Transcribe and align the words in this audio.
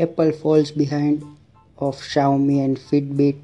Apple 0.00 0.32
falls 0.32 0.70
behind 0.70 1.24
of 1.78 1.96
Xiaomi 1.96 2.64
and 2.64 2.78
Fitbit 2.78 3.36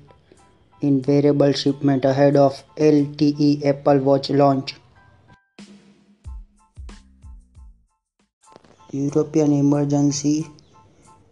in 0.81 1.03
wearable 1.03 1.53
shipment 1.53 2.05
ahead 2.05 2.37
of 2.37 2.63
LTE 2.77 3.65
Apple 3.65 3.99
Watch 3.99 4.31
launch. 4.31 4.75
European 8.93 9.53
Emergency 9.53 10.47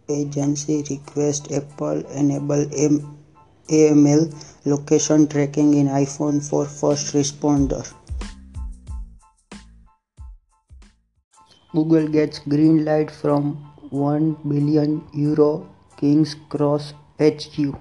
Agency 0.09 0.83
requests 0.89 1.49
Apple 1.55 2.05
enable 2.07 2.65
AML 3.69 4.23
location 4.65 5.27
tracking 5.27 5.73
in 5.75 5.87
iPhone 5.87 6.43
for 6.43 6.65
first 6.65 7.13
responder. 7.13 7.87
Google 11.71 12.09
gets 12.09 12.39
green 12.39 12.83
light 12.83 13.09
from 13.09 13.72
1 13.93 14.37
billion 14.49 15.03
euro 15.13 15.69
King's 15.97 16.33
Cross 16.49 16.95
HQ. 17.19 17.77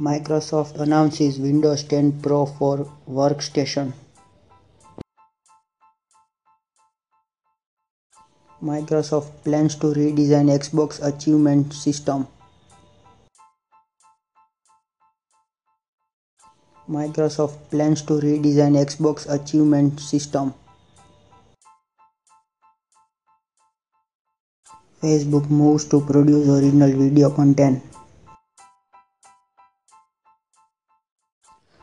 Microsoft 0.00 0.80
announces 0.80 1.38
Windows 1.38 1.84
10 1.84 2.22
Pro 2.22 2.46
for 2.46 2.90
Workstation. 3.06 3.92
Microsoft 8.62 9.44
plans 9.44 9.76
to 9.76 9.88
redesign 9.88 10.48
Xbox 10.48 11.04
Achievement 11.04 11.74
System. 11.74 12.26
Microsoft 16.88 17.68
plans 17.68 18.00
to 18.00 18.14
redesign 18.14 18.80
Xbox 18.80 19.28
Achievement 19.28 20.00
System. 20.00 20.54
Facebook 25.04 25.50
moves 25.50 25.84
to 25.92 26.00
produce 26.00 26.48
original 26.48 26.90
video 26.98 27.28
content. 27.28 27.82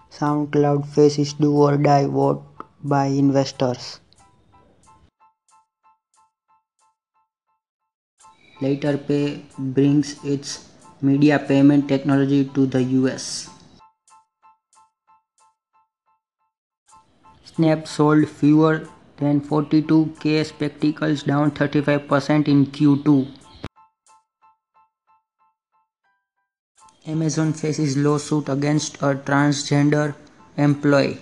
SoundCloud 0.09 0.87
faces 0.87 1.33
do 1.33 1.51
or 1.55 1.77
die 1.77 2.07
vote 2.07 2.41
by 2.83 3.05
investors. 3.05 3.99
LaterPay 8.59 9.43
brings 9.75 10.15
its 10.23 10.69
media 11.01 11.37
payment 11.37 11.87
technology 11.87 12.45
to 12.55 12.65
the 12.65 12.81
US. 13.01 13.51
Snap 17.43 17.87
sold 17.87 18.27
fewer 18.27 18.87
than 19.21 19.39
42k 19.39 20.45
spectacles 20.45 21.23
down 21.23 21.51
35% 21.51 22.47
in 22.47 22.65
Q2. 22.65 23.27
Amazon 27.07 27.53
faces 27.53 27.97
lawsuit 27.97 28.49
against 28.49 28.97
a 28.97 29.15
transgender 29.29 30.15
employee. 30.57 31.19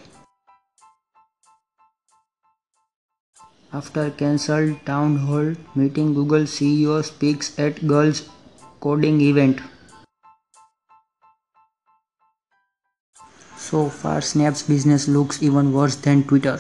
After 3.72 4.10
cancelled 4.10 4.84
town 4.86 5.16
hall 5.18 5.54
meeting, 5.76 6.14
Google 6.16 6.48
CEO 6.54 7.04
speaks 7.06 7.58
at 7.60 7.86
Girls 7.88 8.28
Coding 8.80 9.22
event. 9.22 9.62
So 13.58 13.88
far, 13.90 14.22
Snap's 14.22 14.64
business 14.64 15.08
looks 15.08 15.44
even 15.44 15.72
worse 15.72 15.96
than 15.96 16.24
Twitter. 16.24 16.60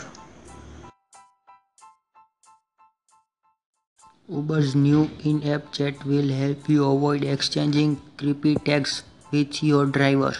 Uber's 4.31 4.75
new 4.75 5.09
in-app 5.23 5.71
chat 5.71 6.05
will 6.05 6.29
help 6.29 6.69
you 6.69 6.85
avoid 6.85 7.23
exchanging 7.23 7.99
creepy 8.15 8.53
texts 8.53 9.01
with 9.31 9.63
your 9.63 9.87
driver. 9.87 10.35